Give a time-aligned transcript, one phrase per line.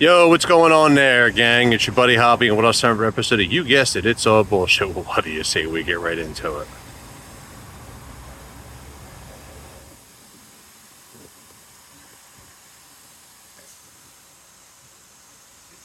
[0.00, 1.72] Yo, what's going on there, gang?
[1.72, 2.82] It's your buddy Hoppy, and what else?
[2.82, 4.92] Another episode of You Guessed It, It's All Bullshit.
[4.92, 6.66] Well, what do you say we get right into it?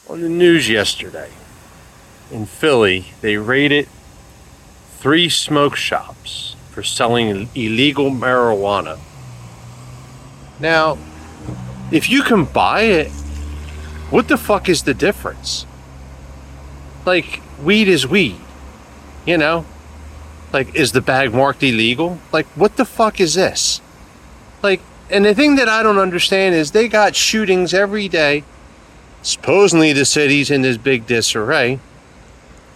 [0.10, 1.30] On the news yesterday,
[2.32, 3.88] in Philly, they raided
[4.98, 8.98] three smoke shops for selling illegal marijuana.
[10.60, 10.98] Now,
[11.92, 13.12] if you can buy it,
[14.10, 15.66] what the fuck is the difference?
[17.06, 18.38] Like, weed is weed,
[19.26, 19.66] you know?
[20.52, 22.20] Like, is the bag marked illegal?
[22.32, 23.82] Like, what the fuck is this?
[24.62, 28.44] Like, and the thing that I don't understand is they got shootings every day.
[29.22, 31.80] Supposedly the city's in this big disarray.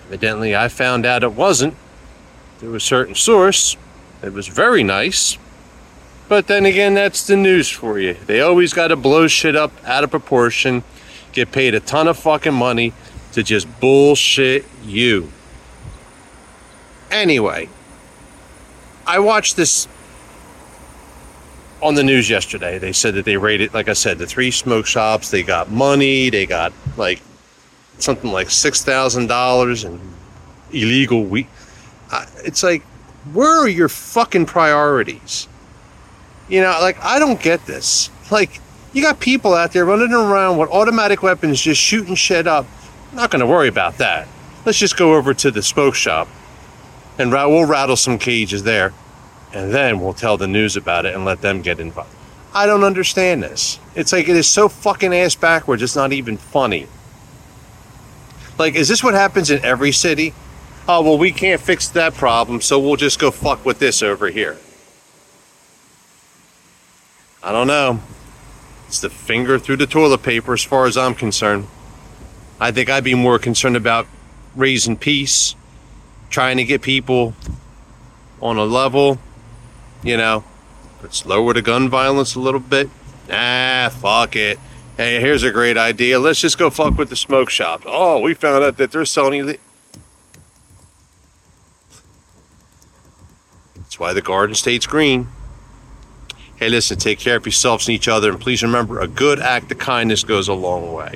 [0.07, 1.75] Evidently, I found out it wasn't.
[2.59, 3.77] Through a certain source.
[4.21, 5.37] It was very nice.
[6.29, 8.13] But then again, that's the news for you.
[8.13, 10.83] They always got to blow shit up out of proportion,
[11.33, 12.93] get paid a ton of fucking money
[13.33, 15.31] to just bullshit you.
[17.11, 17.69] Anyway,
[19.05, 19.87] I watched this
[21.81, 22.77] on the news yesterday.
[22.79, 25.29] They said that they raided, like I said, the three smoke shops.
[25.29, 26.29] They got money.
[26.29, 27.21] They got like
[27.99, 29.99] something like $6,000 in
[30.71, 31.47] illegal weed.
[32.11, 32.83] Uh, It's like,
[33.33, 35.47] where are your fucking priorities?
[36.49, 38.09] You know, like, I don't get this.
[38.31, 38.59] Like,
[38.93, 42.65] you got people out there running around with automatic weapons just shooting shit up.
[43.13, 44.27] Not going to worry about that.
[44.65, 46.27] Let's just go over to the spoke shop
[47.17, 48.93] and we'll rattle some cages there.
[49.53, 52.09] And then we'll tell the news about it and let them get involved.
[52.55, 53.79] I don't understand this.
[53.95, 56.87] It's like it is so fucking ass backwards, it's not even funny.
[58.57, 60.33] Like, is this what happens in every city?
[60.87, 64.29] Oh, well, we can't fix that problem, so we'll just go fuck with this over
[64.29, 64.57] here.
[67.41, 67.99] I don't know.
[68.93, 71.65] It's the finger through the toilet paper as far as I'm concerned.
[72.59, 74.05] I think I'd be more concerned about
[74.55, 75.55] raising peace,
[76.29, 77.33] trying to get people
[78.39, 79.17] on a level,
[80.03, 80.43] you know,
[81.01, 82.87] let's lower the gun violence a little bit.
[83.31, 84.59] Ah, fuck it.
[84.95, 86.19] Hey, here's a great idea.
[86.19, 87.81] Let's just go fuck with the smoke shop.
[87.87, 89.39] Oh, we found out that they're selling.
[89.39, 89.57] Ille-
[93.73, 95.29] That's why the garden stays green.
[96.63, 99.69] Hey, listen, take care of yourselves and each other, and please remember a good act
[99.73, 101.15] of kindness goes a long way.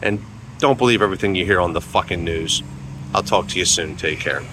[0.00, 0.24] And
[0.58, 2.62] don't believe everything you hear on the fucking news.
[3.12, 3.96] I'll talk to you soon.
[3.96, 4.44] Take care.